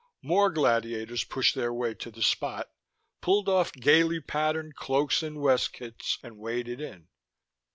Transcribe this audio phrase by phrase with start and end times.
[0.23, 2.67] More gladiators pushed their way to the Spot,
[3.21, 7.07] pulled off gaily patterned cloaks and weskits, and waded in.